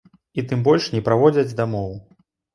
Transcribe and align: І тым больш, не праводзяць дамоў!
І 0.41 0.43
тым 0.51 0.63
больш, 0.67 0.87
не 0.95 1.03
праводзяць 1.11 1.55
дамоў! 1.61 1.93